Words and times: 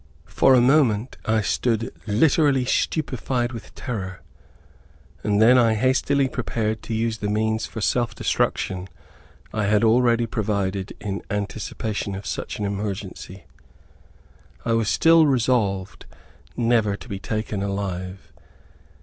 For 0.29 0.55
a 0.55 0.61
moment 0.61 1.15
I 1.25 1.41
stood 1.41 1.91
literally 2.07 2.65
stupified 2.65 3.51
with 3.51 3.75
terror, 3.75 4.23
and 5.23 5.39
then 5.39 5.59
I 5.59 5.75
hastily 5.75 6.27
prepared 6.27 6.81
to 6.81 6.95
use 6.95 7.19
the 7.19 7.29
means 7.29 7.67
for 7.67 7.81
self 7.81 8.15
destruction 8.15 8.89
I 9.53 9.65
had 9.65 9.83
already 9.83 10.25
provided 10.25 10.93
in 10.99 11.21
anticipation 11.29 12.15
of 12.15 12.25
such 12.25 12.57
an 12.57 12.65
emergency. 12.65 13.45
I 14.65 14.73
was 14.73 14.89
still 14.89 15.27
resolved 15.27 16.07
never 16.57 16.95
to 16.97 17.07
be 17.07 17.19
taken 17.19 17.61
alive. 17.61 18.33